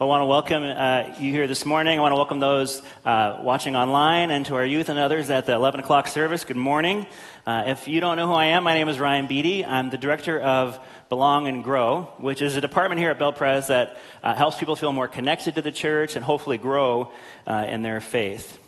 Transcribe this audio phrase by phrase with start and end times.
[0.00, 1.98] I want to welcome uh, you here this morning.
[1.98, 5.44] I want to welcome those uh, watching online and to our youth and others at
[5.44, 6.44] the 11 o'clock service.
[6.44, 7.06] Good morning.
[7.46, 9.64] Uh, if you don't know who I am, my name is Ryan Beatty.
[9.66, 13.66] I'm the director of Belong and Grow, which is a department here at Bel Pres
[13.66, 17.12] that uh, helps people feel more connected to the church and hopefully grow
[17.46, 18.58] uh, in their faith.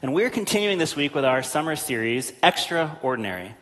[0.00, 3.54] And we're continuing this week with our summer series, Extraordinary.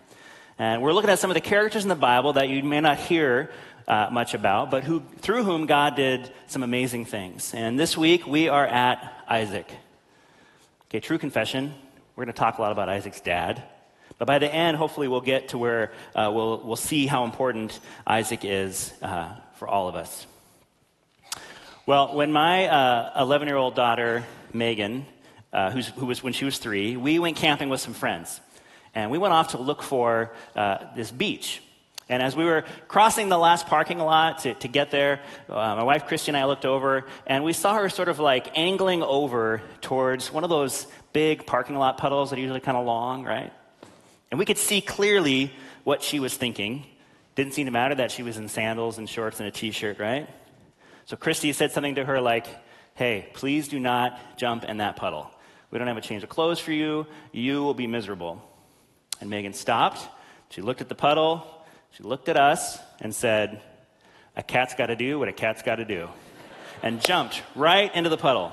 [0.61, 2.99] And we're looking at some of the characters in the Bible that you may not
[2.99, 3.51] hear
[3.91, 7.53] uh, much about, but who, through whom God did some amazing things.
[7.53, 9.69] And this week we are at Isaac.
[10.89, 11.75] Okay, true confession.
[12.15, 13.65] We're going to talk a lot about Isaac's dad.
[14.17, 17.81] But by the end, hopefully, we'll get to where uh, we'll, we'll see how important
[18.07, 20.27] Isaac is uh, for all of us.
[21.85, 25.05] Well, when my 11 uh, year old daughter, Megan,
[25.53, 28.41] uh, who was when she was three, we went camping with some friends.
[28.95, 31.61] And we went off to look for uh, this beach.
[32.11, 35.85] And as we were crossing the last parking lot to, to get there, uh, my
[35.85, 39.63] wife Christy and I looked over, and we saw her sort of like angling over
[39.81, 43.53] towards one of those big parking lot puddles that are usually kind of long, right?
[44.33, 45.53] And we could see clearly
[45.85, 46.85] what she was thinking.
[47.37, 50.01] Didn't seem to matter that she was in sandals and shorts and a t shirt,
[50.01, 50.29] right?
[51.07, 52.49] So Christy said something to her like,
[52.95, 55.31] Hey, please do not jump in that puddle.
[55.71, 57.07] We don't have a change of clothes for you.
[57.31, 58.43] You will be miserable.
[59.21, 60.01] And Megan stopped.
[60.49, 61.60] She looked at the puddle.
[61.93, 63.63] She looked at us and said,
[64.37, 66.09] A cat's got to do what a cat's got to do.
[66.83, 68.53] And jumped right into the puddle.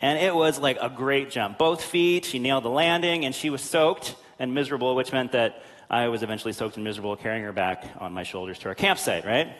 [0.00, 1.58] And it was like a great jump.
[1.58, 5.62] Both feet, she nailed the landing, and she was soaked and miserable, which meant that
[5.90, 9.26] I was eventually soaked and miserable carrying her back on my shoulders to our campsite,
[9.26, 9.52] right?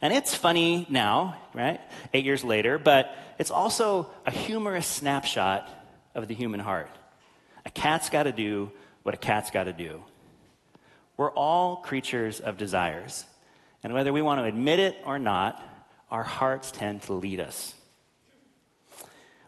[0.00, 1.80] And it's funny now, right?
[2.14, 5.68] Eight years later, but it's also a humorous snapshot
[6.14, 6.90] of the human heart.
[7.66, 8.70] A cat's got to do
[9.02, 10.02] what a cat's got to do.
[11.18, 13.26] We're all creatures of desires.
[13.82, 15.60] And whether we want to admit it or not,
[16.10, 17.74] our hearts tend to lead us.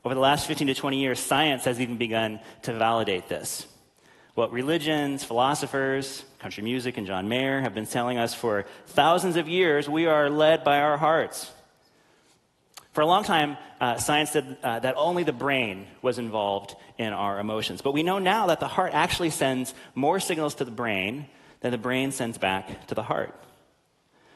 [0.04, 3.66] Over the last 15 to 20 years, science has even begun to validate this.
[4.34, 9.48] What religions, philosophers, country music, and John Mayer have been telling us for thousands of
[9.48, 11.52] years, we are led by our hearts.
[12.92, 17.12] For a long time, uh, science said uh, that only the brain was involved in
[17.12, 17.82] our emotions.
[17.82, 21.26] But we know now that the heart actually sends more signals to the brain
[21.60, 23.34] that the brain sends back to the heart.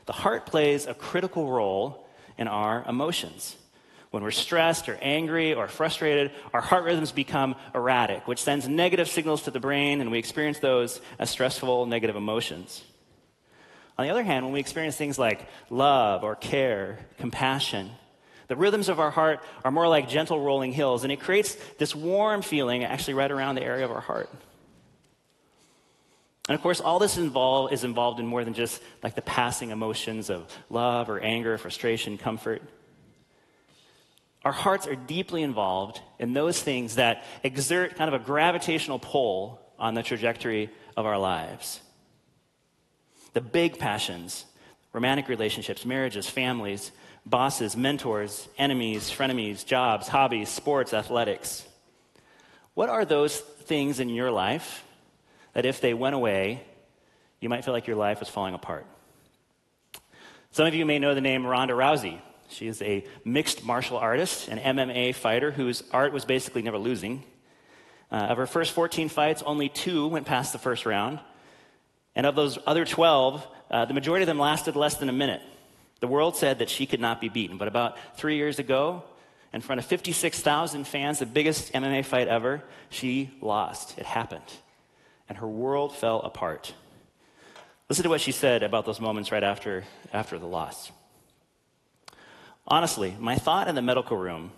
[0.06, 3.56] The heart plays a critical role in our emotions.
[4.10, 9.08] When we're stressed or angry or frustrated, our heart rhythms become erratic, which sends negative
[9.08, 12.84] signals to the brain, and we experience those as stressful, negative emotions.
[13.98, 17.90] On the other hand, when we experience things like love or care, compassion,
[18.46, 21.94] the rhythms of our heart are more like gentle rolling hills, and it creates this
[21.94, 24.30] warm feeling actually right around the area of our heart.
[26.48, 29.70] And of course, all this involve, is involved in more than just like the passing
[29.70, 32.62] emotions of love or anger, frustration, comfort.
[34.44, 39.60] Our hearts are deeply involved in those things that exert kind of a gravitational pull
[39.78, 41.80] on the trajectory of our lives.
[43.32, 44.44] The big passions,
[44.92, 46.92] romantic relationships, marriages, families,
[47.24, 51.66] bosses, mentors, enemies, frenemies, jobs, hobbies, sports, athletics.
[52.74, 54.84] What are those things in your life
[55.54, 56.62] that if they went away,
[57.40, 58.86] you might feel like your life was falling apart.
[60.50, 62.20] Some of you may know the name Ronda Rousey.
[62.48, 67.24] She is a mixed martial artist, an MMA fighter whose art was basically never losing.
[68.12, 71.18] Uh, of her first 14 fights, only two went past the first round.
[72.14, 75.42] And of those other 12, uh, the majority of them lasted less than a minute.
[76.00, 77.58] The world said that she could not be beaten.
[77.58, 79.02] But about three years ago,
[79.52, 83.98] in front of 56,000 fans, the biggest MMA fight ever, she lost.
[83.98, 84.42] It happened
[85.28, 86.74] and her world fell apart.
[87.88, 90.90] Listen to what she said about those moments right after, after the loss.
[92.66, 94.52] Honestly, my thought in the medical room,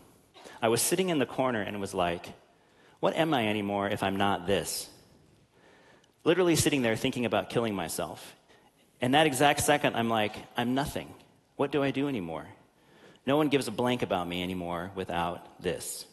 [0.62, 2.26] I was sitting in the corner and was like,
[3.00, 4.88] what am I anymore if I'm not this?
[6.24, 8.34] Literally sitting there thinking about killing myself.
[9.00, 11.12] In that exact second, I'm like, I'm nothing.
[11.56, 12.46] What do I do anymore?
[13.26, 16.06] No one gives a blank about me anymore without this.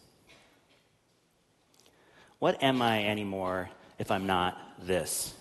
[2.40, 3.70] What am I anymore
[4.00, 5.34] if I'm not this.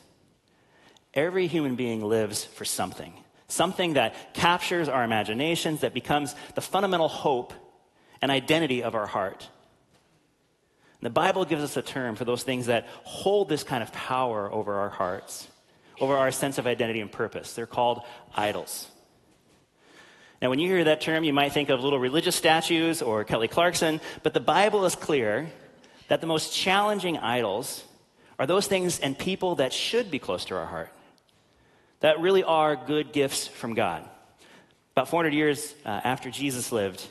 [1.14, 3.12] Every human being lives for something,
[3.48, 7.52] something that captures our imaginations, that becomes the fundamental hope
[8.22, 9.48] and identity of our heart.
[11.02, 14.50] The Bible gives us a term for those things that hold this kind of power
[14.50, 15.48] over our hearts,
[16.00, 17.54] over our sense of identity and purpose.
[17.54, 18.02] They're called
[18.36, 18.86] idols.
[20.40, 23.48] Now, when you hear that term, you might think of little religious statues or Kelly
[23.48, 25.50] Clarkson, but the Bible is clear
[26.08, 27.84] that the most challenging idols
[28.42, 30.92] are those things and people that should be close to our heart,
[32.00, 34.04] that really are good gifts from God.
[34.96, 37.06] About 400 years uh, after Jesus lived,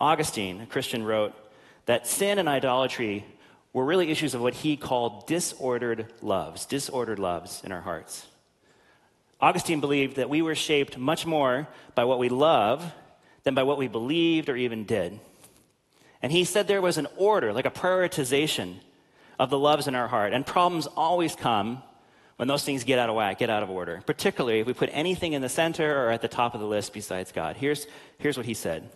[0.00, 1.34] Augustine, a Christian, wrote
[1.86, 3.24] that sin and idolatry
[3.72, 8.26] were really issues of what he called disordered loves, disordered loves in our hearts.
[9.40, 12.92] Augustine believed that we were shaped much more by what we love
[13.44, 15.20] than by what we believed or even did.
[16.20, 18.78] And he said there was an order, like a prioritization
[19.40, 20.34] of the loves in our heart.
[20.34, 21.82] And problems always come
[22.36, 24.90] when those things get out of whack, get out of order, particularly if we put
[24.92, 27.56] anything in the center or at the top of the list besides God.
[27.56, 27.86] Here's,
[28.18, 28.90] here's what he said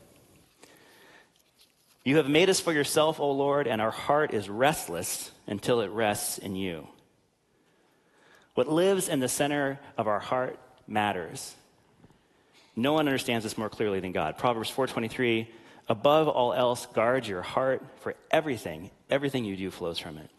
[2.04, 5.90] You have made us for yourself, O Lord, and our heart is restless until it
[5.90, 6.86] rests in you.
[8.52, 11.54] What lives in the center of our heart matters.
[12.76, 14.36] No one understands this more clearly than God.
[14.36, 15.48] Proverbs 4:23,
[15.88, 20.30] above all else guard your heart for everything, everything you do flows from it.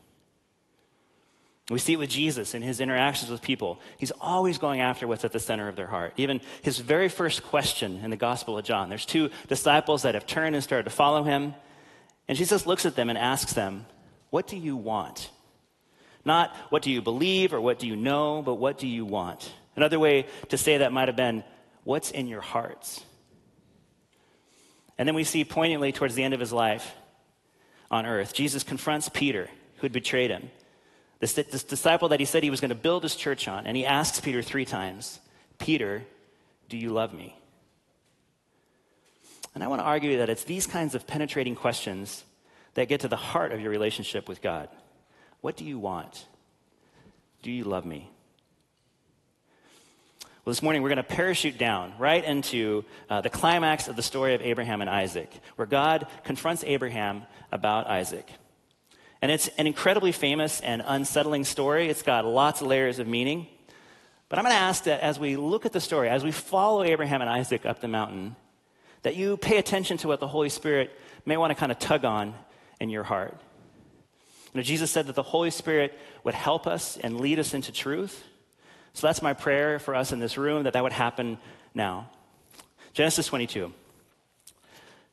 [1.69, 3.79] We see it with Jesus in his interactions with people.
[3.97, 6.13] He's always going after what's at the center of their heart.
[6.15, 8.89] Even his very first question in the Gospel of John.
[8.89, 11.56] There's two disciples that have turned and started to follow him.
[12.27, 13.88] And Jesus looks at them and asks them,
[14.29, 15.31] What do you want?
[16.23, 19.51] Not what do you believe or what do you know, but what do you want?
[19.75, 21.44] Another way to say that might have been,
[21.83, 23.03] What's in your hearts?
[25.00, 26.94] And then we see poignantly towards the end of his life
[27.89, 30.50] on earth, Jesus confronts Peter, who had betrayed him.
[31.19, 33.67] This, this disciple that he said he was going to build his church on.
[33.67, 35.19] And he asks Peter three times
[35.57, 36.03] Peter,
[36.69, 37.38] do you love me?
[39.53, 42.25] And I want to argue that it's these kinds of penetrating questions
[42.73, 44.67] that get to the heart of your relationship with God.
[45.39, 46.25] What do you want?
[47.41, 48.09] Do you love me?
[50.44, 54.03] Well, this morning we're going to parachute down right into uh, the climax of the
[54.03, 58.29] story of Abraham and Isaac, where God confronts Abraham about Isaac.
[59.21, 61.89] And it's an incredibly famous and unsettling story.
[61.89, 63.47] It's got lots of layers of meaning.
[64.29, 66.83] But I'm going to ask that as we look at the story, as we follow
[66.83, 68.35] Abraham and Isaac up the mountain,
[69.03, 70.91] that you pay attention to what the Holy Spirit
[71.25, 72.33] may want to kind of tug on
[72.79, 73.38] in your heart.
[74.53, 77.71] You know, Jesus said that the Holy Spirit would help us and lead us into
[77.71, 78.23] truth.
[78.94, 81.38] So that's my prayer for us in this room that that would happen
[81.73, 82.09] now.
[82.94, 83.73] Genesis 22.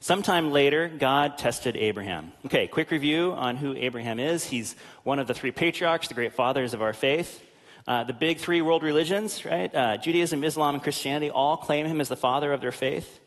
[0.03, 2.33] Sometime later, God tested Abraham.
[2.47, 4.45] Okay, quick review on who Abraham is.
[4.45, 7.41] He's one of the three patriarchs, the great fathers of our faith.
[7.87, 9.73] Uh, the big three world religions, right?
[9.73, 13.21] Uh, Judaism, Islam, and Christianity all claim him as the father of their faith.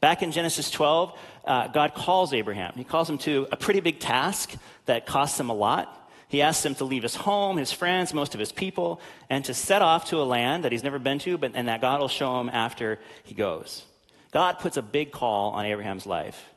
[0.00, 2.72] Back in Genesis 12, uh, God calls Abraham.
[2.76, 4.54] He calls him to a pretty big task
[4.86, 6.10] that costs him a lot.
[6.28, 9.52] He asks him to leave his home, his friends, most of his people, and to
[9.52, 12.08] set off to a land that he's never been to, but, and that God will
[12.08, 13.84] show him after he goes.
[14.30, 16.48] God puts a big call on Abraham's life.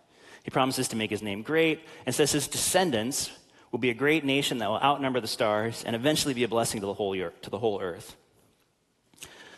[0.43, 3.31] He promises to make his name great and says his descendants
[3.71, 6.81] will be a great nation that will outnumber the stars and eventually be a blessing
[6.81, 8.15] to the whole, to the whole earth.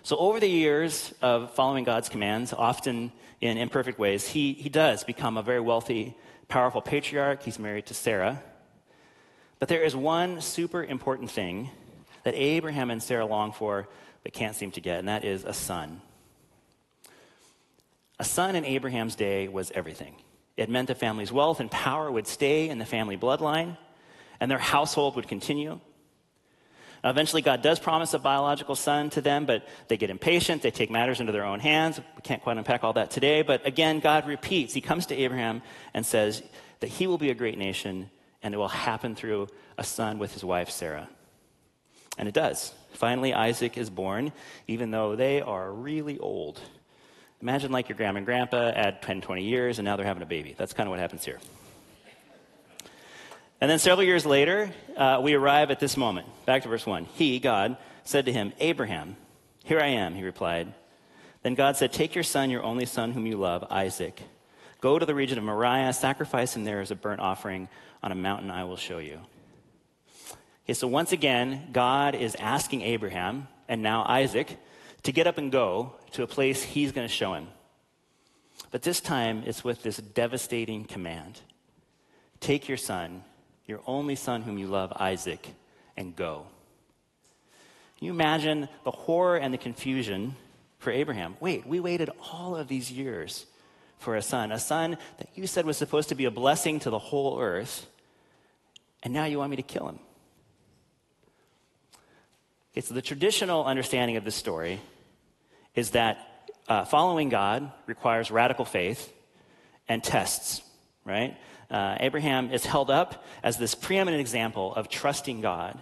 [0.04, 5.04] So, over the years of following God's commands, often in imperfect ways, he, he does
[5.04, 6.16] become a very wealthy,
[6.48, 7.42] powerful patriarch.
[7.42, 8.42] He's married to Sarah.
[9.60, 11.72] But there is one super important thing
[12.24, 13.88] that Abraham and Sarah long for
[14.24, 16.02] but can't seem to get, and that is a son.
[18.20, 20.16] A son in Abraham's day was everything.
[20.56, 23.78] It meant the family's wealth and power would stay in the family bloodline,
[24.40, 25.80] and their household would continue.
[27.04, 30.62] Now, eventually, God does promise a biological son to them, but they get impatient.
[30.62, 32.00] They take matters into their own hands.
[32.16, 34.74] We can't quite unpack all that today, but again, God repeats.
[34.74, 35.62] He comes to Abraham
[35.94, 36.42] and says
[36.80, 38.10] that he will be a great nation,
[38.42, 41.10] and it will happen through a son with his wife, Sarah.
[42.18, 42.74] And it does.
[42.94, 44.32] Finally, Isaac is born,
[44.68, 46.62] even though they are really old.
[47.46, 50.26] Imagine like your grandma and grandpa add 10, 20 years, and now they're having a
[50.26, 50.56] baby.
[50.58, 51.38] That's kind of what happens here.
[53.62, 56.28] And then several years later, uh, we arrive at this moment.
[56.48, 57.06] Back to verse 1.
[57.14, 59.16] He, God, said to him, Abraham,
[59.64, 60.74] here I am, he replied.
[61.44, 64.24] Then God said, Take your son, your only son whom you love, Isaac.
[64.82, 67.70] Go to the region of Moriah, sacrifice him there as a burnt offering
[68.02, 69.20] on a mountain I will show you.
[70.64, 74.58] Okay, so once again, God is asking Abraham, and now Isaac,
[75.06, 77.48] to get up and go to a place he's going to show him.
[78.72, 81.40] But this time it's with this devastating command
[82.42, 83.24] Take your son,
[83.66, 85.48] your only son whom you love, Isaac,
[85.96, 86.46] and go.
[87.98, 90.36] Can you imagine the horror and the confusion
[90.80, 91.38] for Abraham?
[91.40, 93.46] Wait, we waited all of these years
[93.98, 96.90] for a son, a son that you said was supposed to be a blessing to
[96.90, 97.88] the whole earth,
[99.02, 100.00] and now you want me to kill him.
[102.82, 104.82] So the traditional understanding of this story
[105.76, 109.14] is that uh, following God requires radical faith
[109.88, 110.62] and tests,
[111.04, 111.38] right?
[111.70, 115.82] Uh, Abraham is held up as this preeminent example of trusting God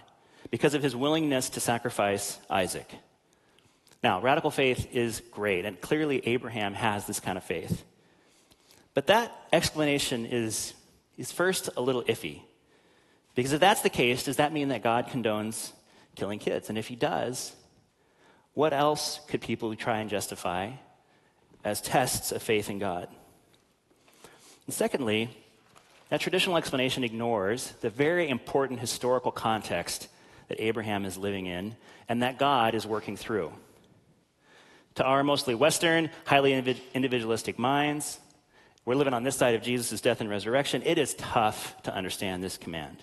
[0.50, 2.90] because of his willingness to sacrifice Isaac.
[4.02, 7.84] Now, radical faith is great, and clearly Abraham has this kind of faith.
[8.92, 10.74] But that explanation is,
[11.16, 12.42] is first a little iffy.
[13.34, 15.72] Because if that's the case, does that mean that God condones
[16.16, 16.68] killing kids?
[16.68, 17.54] And if he does,
[18.54, 20.70] what else could people try and justify
[21.64, 23.08] as tests of faith in God?
[24.66, 25.30] And secondly,
[26.08, 30.08] that traditional explanation ignores the very important historical context
[30.48, 31.76] that Abraham is living in
[32.08, 33.52] and that God is working through.
[34.96, 36.52] To our mostly Western, highly
[36.94, 38.20] individualistic minds,
[38.84, 40.82] we're living on this side of Jesus' death and resurrection.
[40.84, 42.98] It is tough to understand this command.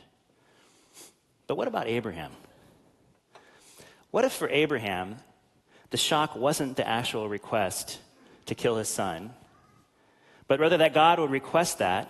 [1.48, 2.32] But what about Abraham?
[4.12, 5.18] What if for Abraham,
[5.92, 8.00] the shock wasn't the actual request
[8.48, 9.32] to kill his son,
[10.48, 12.10] but rather that God would request that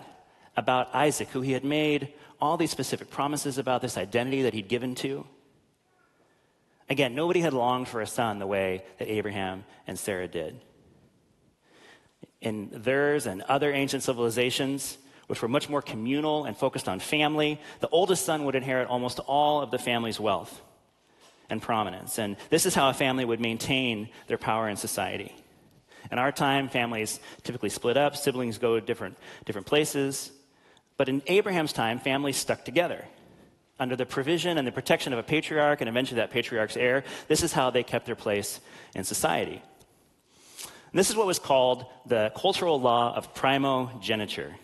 [0.56, 4.68] about Isaac, who he had made all these specific promises about, this identity that he'd
[4.68, 5.26] given to?
[6.88, 10.60] Again, nobody had longed for a son the way that Abraham and Sarah did.
[12.40, 17.60] In theirs and other ancient civilizations, which were much more communal and focused on family,
[17.80, 20.60] the oldest son would inherit almost all of the family's wealth
[21.50, 22.18] and prominence.
[22.18, 25.34] And this is how a family would maintain their power in society.
[26.10, 30.32] In our time, families typically split up, siblings go to different, different places.
[30.96, 33.04] But in Abraham's time, families stuck together
[33.78, 37.04] under the provision and the protection of a patriarch and eventually that patriarch's heir.
[37.28, 38.60] This is how they kept their place
[38.94, 39.62] in society.
[40.92, 44.54] And this is what was called the cultural law of primogeniture.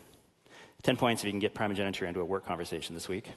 [0.82, 3.28] 10 points if you can get primogeniture into a work conversation this week.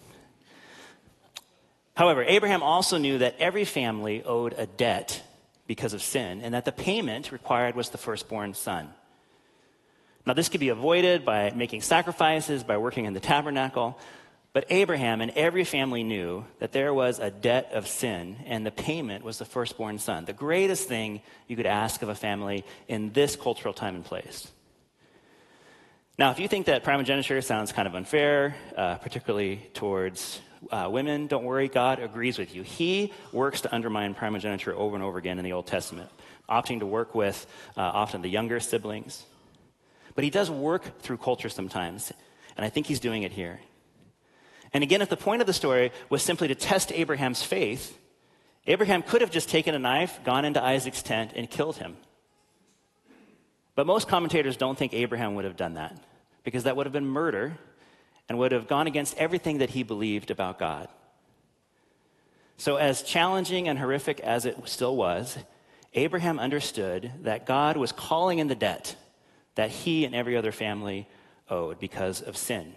[2.01, 5.21] However, Abraham also knew that every family owed a debt
[5.67, 8.89] because of sin, and that the payment required was the firstborn son.
[10.25, 13.99] Now, this could be avoided by making sacrifices, by working in the tabernacle,
[14.51, 18.71] but Abraham and every family knew that there was a debt of sin, and the
[18.71, 20.25] payment was the firstborn son.
[20.25, 24.47] The greatest thing you could ask of a family in this cultural time and place.
[26.17, 31.27] Now, if you think that primogeniture sounds kind of unfair, uh, particularly towards uh, women,
[31.27, 32.63] don't worry, God agrees with you.
[32.63, 36.09] He works to undermine primogeniture over and over again in the Old Testament,
[36.49, 39.25] opting to work with uh, often the younger siblings.
[40.13, 42.11] But he does work through culture sometimes,
[42.55, 43.59] and I think he's doing it here.
[44.73, 47.97] And again, if the point of the story was simply to test Abraham's faith,
[48.67, 51.97] Abraham could have just taken a knife, gone into Isaac's tent, and killed him.
[53.75, 55.97] But most commentators don't think Abraham would have done that
[56.43, 57.57] because that would have been murder
[58.29, 60.87] and would have gone against everything that he believed about God.
[62.57, 65.37] So, as challenging and horrific as it still was,
[65.93, 68.95] Abraham understood that God was calling in the debt
[69.55, 71.07] that he and every other family
[71.49, 72.73] owed because of sin.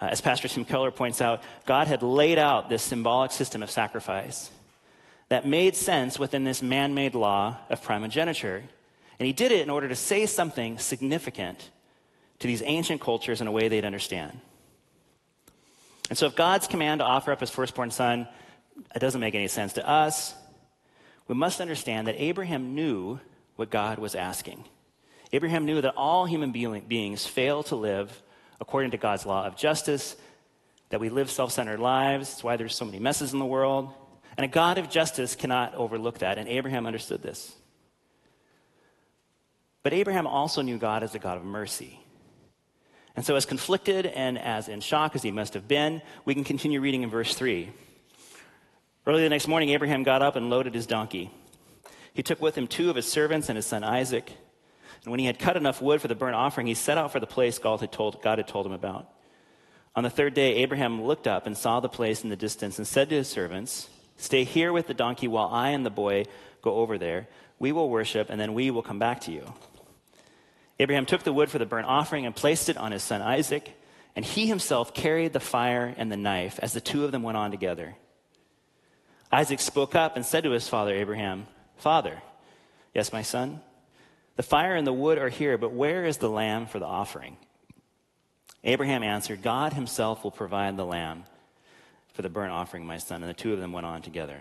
[0.00, 3.70] Uh, as Pastor Tim Keller points out, God had laid out this symbolic system of
[3.70, 4.50] sacrifice
[5.28, 8.62] that made sense within this man made law of primogeniture.
[9.18, 11.70] And he did it in order to say something significant
[12.38, 14.40] to these ancient cultures in a way they'd understand.
[16.08, 18.28] And so, if God's command to offer up his firstborn son
[18.94, 20.34] it doesn't make any sense to us,
[21.26, 23.20] we must understand that Abraham knew
[23.56, 24.64] what God was asking.
[25.32, 28.22] Abraham knew that all human beings fail to live
[28.60, 30.16] according to God's law of justice,
[30.90, 32.30] that we live self centered lives.
[32.30, 33.92] That's why there's so many messes in the world.
[34.36, 36.38] And a God of justice cannot overlook that.
[36.38, 37.54] And Abraham understood this.
[39.82, 42.00] But Abraham also knew God as a God of mercy.
[43.18, 46.44] And so, as conflicted and as in shock as he must have been, we can
[46.44, 47.68] continue reading in verse 3.
[49.08, 51.28] Early the next morning, Abraham got up and loaded his donkey.
[52.14, 54.32] He took with him two of his servants and his son Isaac.
[55.02, 57.18] And when he had cut enough wood for the burnt offering, he set out for
[57.18, 59.12] the place God had told, God had told him about.
[59.96, 62.86] On the third day, Abraham looked up and saw the place in the distance and
[62.86, 66.26] said to his servants, Stay here with the donkey while I and the boy
[66.62, 67.26] go over there.
[67.58, 69.54] We will worship, and then we will come back to you.
[70.78, 73.72] Abraham took the wood for the burnt offering and placed it on his son Isaac,
[74.14, 77.36] and he himself carried the fire and the knife as the two of them went
[77.36, 77.96] on together.
[79.30, 82.22] Isaac spoke up and said to his father Abraham, Father,
[82.94, 83.60] yes, my son?
[84.36, 87.36] The fire and the wood are here, but where is the lamb for the offering?
[88.64, 91.24] Abraham answered, God himself will provide the lamb
[92.12, 93.22] for the burnt offering, my son.
[93.22, 94.38] And the two of them went on together.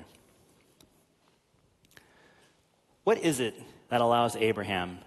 [3.04, 3.56] What is it
[3.90, 5.00] that allows Abraham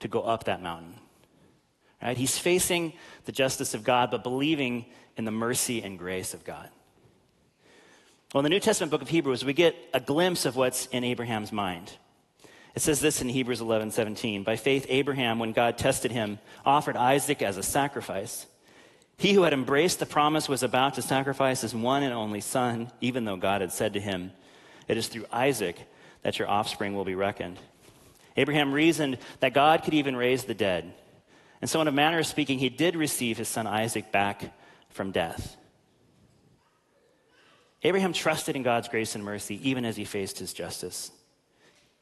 [0.00, 0.94] to go up that mountain?
[2.02, 2.16] Right?
[2.16, 2.92] He's facing
[3.24, 4.86] the justice of God, but believing
[5.16, 6.68] in the mercy and grace of God.
[8.32, 11.04] Well, in the New Testament book of Hebrews, we get a glimpse of what's in
[11.04, 11.92] Abraham's mind.
[12.74, 14.42] It says this in Hebrews 11 17.
[14.42, 18.46] By faith, Abraham, when God tested him, offered Isaac as a sacrifice.
[19.16, 22.90] He who had embraced the promise was about to sacrifice his one and only son,
[23.00, 24.32] even though God had said to him,
[24.88, 25.78] It is through Isaac
[26.22, 27.58] that your offspring will be reckoned.
[28.36, 30.92] Abraham reasoned that God could even raise the dead.
[31.60, 34.52] And so, in a manner of speaking, he did receive his son Isaac back
[34.90, 35.56] from death.
[37.82, 41.10] Abraham trusted in God's grace and mercy even as he faced his justice.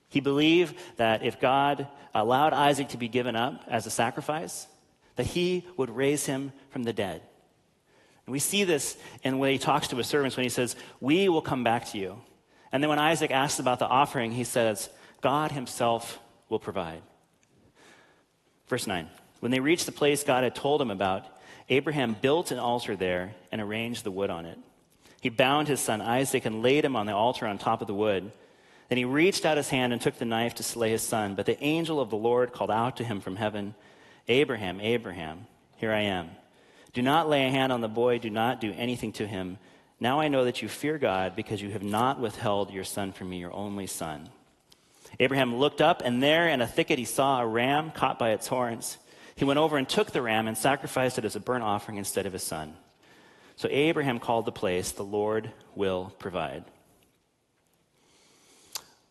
[0.08, 4.66] He believed that if God allowed Isaac to be given up as a sacrifice,
[5.16, 7.20] that he would raise him from the dead.
[8.26, 11.28] And we see this in when he talks to his servants when he says, We
[11.28, 12.20] will come back to you.
[12.72, 14.88] And then when Isaac asks about the offering, he says,
[15.20, 17.02] God himself will provide.
[18.68, 19.08] Verse 9
[19.40, 21.26] When they reached the place God had told him about,
[21.68, 24.58] Abraham built an altar there and arranged the wood on it.
[25.20, 27.94] He bound his son Isaac and laid him on the altar on top of the
[27.94, 28.30] wood.
[28.90, 31.34] Then he reached out his hand and took the knife to slay his son.
[31.34, 33.74] But the angel of the Lord called out to him from heaven,
[34.28, 35.46] Abraham, Abraham,
[35.76, 36.30] here I am.
[36.92, 39.58] Do not lay a hand on the boy, do not do anything to him.
[39.98, 43.30] Now I know that you fear God because you have not withheld your son from
[43.30, 44.28] me, your only son.
[45.20, 48.46] Abraham looked up, and there in a thicket he saw a ram caught by its
[48.46, 48.98] horns.
[49.36, 52.26] He went over and took the ram and sacrificed it as a burnt offering instead
[52.26, 52.74] of his son.
[53.56, 56.64] So Abraham called the place, The Lord Will Provide.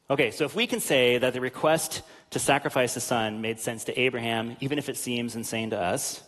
[0.09, 3.85] Okay, so if we can say that the request to sacrifice a son made sense
[3.85, 6.21] to Abraham, even if it seems insane to us,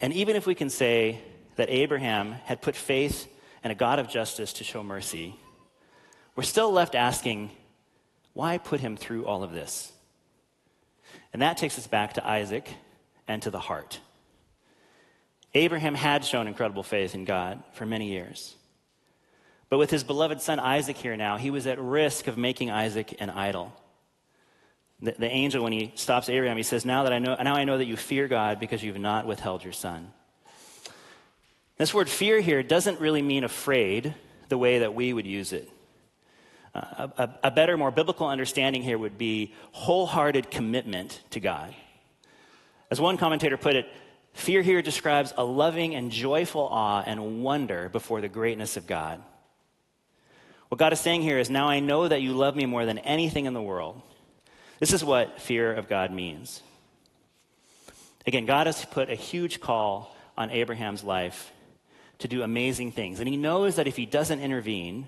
[0.00, 1.20] and even if we can say
[1.56, 3.28] that Abraham had put faith
[3.62, 5.36] in a God of justice to show mercy,
[6.36, 7.50] we're still left asking,
[8.34, 9.92] why put him through all of this?
[11.32, 12.68] And that takes us back to Isaac
[13.26, 14.00] and to the heart.
[15.54, 18.56] Abraham had shown incredible faith in God for many years.
[19.68, 23.16] But with his beloved son Isaac here now, he was at risk of making Isaac
[23.20, 23.72] an idol.
[25.00, 27.64] The, the, angel, when he stops Abraham, he says, now, that I know, now I
[27.64, 30.12] know that you fear God because you've not withheld your son.
[31.76, 34.14] This word fear here doesn't really mean afraid
[34.48, 35.68] the way that we would use it.
[36.74, 41.72] A, a better, more biblical understanding here would be wholehearted commitment to God.
[42.90, 43.86] As one commentator put it,
[44.32, 49.22] fear here describes a loving and joyful awe and wonder before the greatness of God.
[50.68, 52.98] What God is saying here is, Now I know that you love me more than
[52.98, 54.02] anything in the world.
[54.80, 56.60] This is what fear of God means.
[58.26, 61.52] Again, God has put a huge call on Abraham's life
[62.18, 63.20] to do amazing things.
[63.20, 65.06] And he knows that if he doesn't intervene,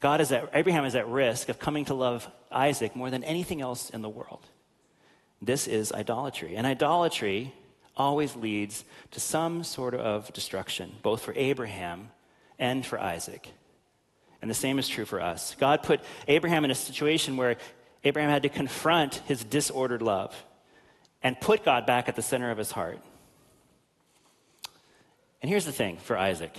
[0.00, 3.60] God is at, Abraham is at risk of coming to love Isaac more than anything
[3.60, 4.46] else in the world.
[5.42, 6.56] This is idolatry.
[6.56, 7.52] And idolatry
[7.96, 12.10] always leads to some sort of destruction, both for Abraham
[12.58, 13.48] and for Isaac.
[14.40, 15.56] And the same is true for us.
[15.58, 17.56] God put Abraham in a situation where
[18.04, 20.34] Abraham had to confront his disordered love
[21.22, 23.00] and put God back at the center of his heart.
[25.42, 26.56] And here's the thing for Isaac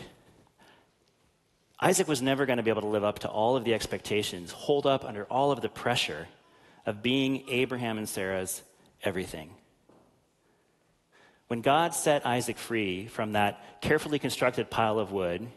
[1.82, 4.52] Isaac was never going to be able to live up to all of the expectations,
[4.52, 6.28] hold up under all of the pressure
[6.86, 8.62] of being Abraham and Sarah's
[9.04, 9.52] everything.
[11.48, 15.48] When God set Isaac free from that carefully constructed pile of wood,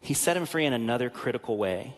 [0.00, 1.94] he set him free in another critical way.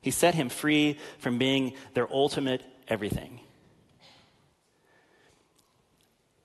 [0.00, 3.40] He set him free from being their ultimate everything.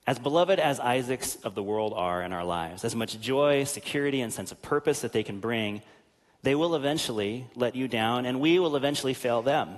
[0.06, 4.22] As beloved as Isaacs of the world are in our lives, as much joy, security,
[4.22, 5.82] and sense of purpose that they can bring,
[6.44, 9.76] they will eventually let you down, and we will eventually fail them.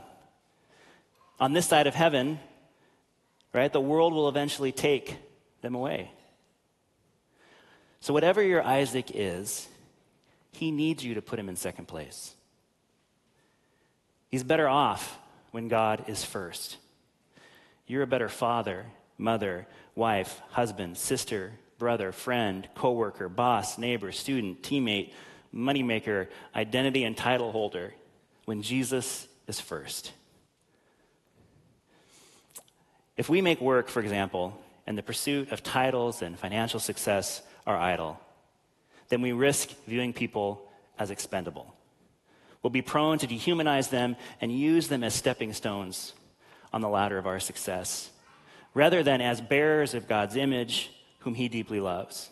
[1.39, 2.39] On this side of heaven,
[3.54, 5.17] right, the world will eventually take
[5.62, 6.12] them away.
[8.02, 9.67] So, whatever your Isaac is,
[10.52, 12.36] he needs you to put him in second place.
[14.30, 15.17] He's better off
[15.52, 16.78] when God is first.
[17.88, 18.86] You're a better father,
[19.17, 25.12] mother, wife, husband, sister, brother, friend, coworker, boss, neighbor, student, teammate,
[25.54, 27.94] moneymaker, identity, and title holder
[28.46, 30.12] when Jesus is first.
[33.18, 37.78] If we make work, for example, and the pursuit of titles and financial success our
[37.78, 38.20] idol,
[39.10, 41.76] then we risk viewing people as expendable.
[42.62, 46.14] We'll be prone to dehumanize them and use them as stepping stones
[46.74, 48.10] on the ladder of our success,
[48.74, 52.30] rather than as bearers of God's image, whom He deeply loves.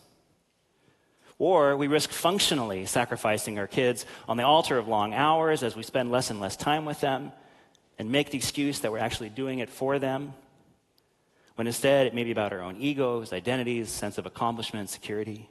[1.39, 5.83] Or we risk functionally sacrificing our kids on the altar of long hours as we
[5.83, 7.31] spend less and less time with them
[7.99, 10.33] and make the excuse that we're actually doing it for them,
[11.55, 15.49] when instead it may be about our own egos, identities, sense of accomplishment, security.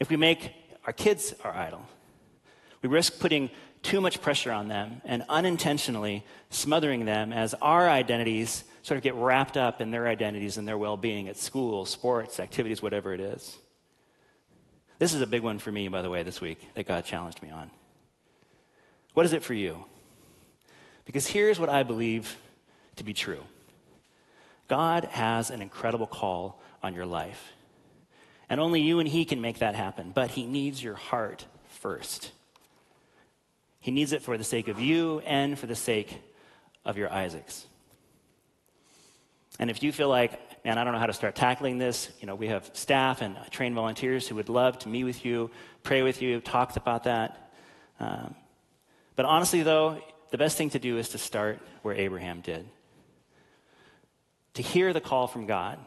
[0.00, 0.52] If we make
[0.86, 1.86] our kids our idol,
[2.82, 3.50] we risk putting
[3.82, 9.14] too much pressure on them and unintentionally smothering them as our identities sort of get
[9.14, 13.20] wrapped up in their identities and their well being at school, sports, activities, whatever it
[13.20, 13.58] is.
[15.02, 17.42] This is a big one for me, by the way, this week that God challenged
[17.42, 17.72] me on.
[19.14, 19.84] What is it for you?
[21.06, 22.36] Because here's what I believe
[22.94, 23.40] to be true
[24.68, 27.50] God has an incredible call on your life.
[28.48, 30.12] And only you and He can make that happen.
[30.14, 32.30] But He needs your heart first.
[33.80, 36.16] He needs it for the sake of you and for the sake
[36.84, 37.66] of your Isaacs.
[39.58, 42.26] And if you feel like, man, I don't know how to start tackling this, you
[42.26, 45.50] know, we have staff and trained volunteers who would love to meet with you,
[45.82, 47.52] pray with you, talk about that.
[47.98, 48.34] Um,
[49.16, 49.98] but honestly, though,
[50.30, 52.66] the best thing to do is to start where Abraham did.
[54.54, 55.78] To hear the call from God,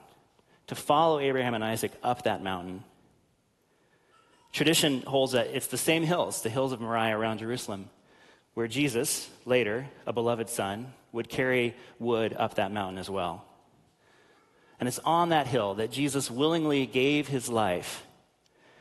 [0.68, 2.84] to follow Abraham and Isaac up that mountain.
[4.52, 7.90] Tradition holds that it's the same hills, the hills of Moriah around Jerusalem,
[8.56, 13.46] where Jesus, later, a beloved son, would carry wood up that mountain as well.
[14.80, 18.06] And it's on that hill that Jesus willingly gave his life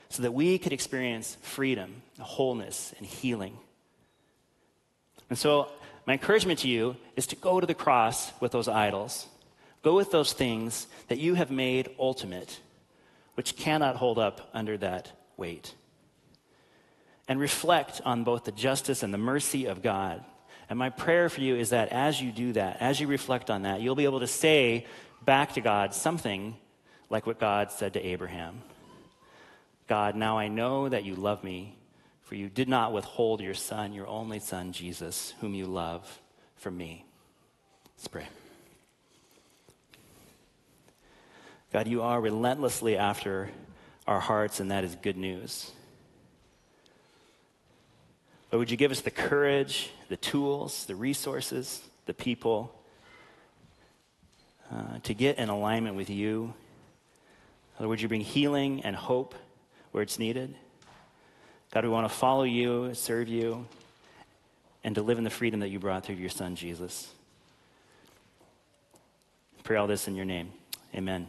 [0.08, 3.56] so that we could experience freedom, wholeness, and healing.
[5.30, 5.70] And so,
[6.06, 9.26] my encouragement to you is to go to the cross with those idols.
[9.82, 12.60] Go with those things that you have made ultimate,
[13.34, 15.74] which cannot hold up under that weight.
[17.26, 20.22] And reflect on both the justice and the mercy of God.
[20.68, 23.62] And my prayer for you is that as you do that, as you reflect on
[23.62, 24.86] that, you'll be able to say
[25.24, 26.56] back to God something
[27.10, 28.62] like what God said to Abraham
[29.86, 31.76] God, now I know that you love me
[32.24, 36.20] for you did not withhold your son, your only son, Jesus, whom you love,
[36.56, 37.04] from me.
[37.96, 38.26] Let's pray.
[41.70, 43.50] God, you are relentlessly after
[44.06, 45.70] our hearts, and that is good news.
[48.50, 52.74] But would you give us the courage, the tools, the resources, the people
[54.72, 56.54] uh, to get in alignment with you?
[57.74, 59.34] In other words, you bring healing and hope
[59.92, 60.54] where it's needed?
[61.72, 63.66] God, we want to follow you, serve you,
[64.84, 67.10] and to live in the freedom that you brought through your son, Jesus.
[69.64, 70.52] pray all this in your name.
[70.94, 71.28] Amen.